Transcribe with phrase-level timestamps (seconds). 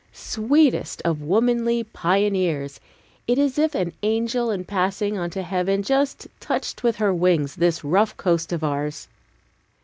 [0.13, 2.79] Sweetest of womanly pioneers!
[3.27, 7.13] It is as if an angel in passing on to heaven just touched with her
[7.13, 9.07] wings this rough coast of ours.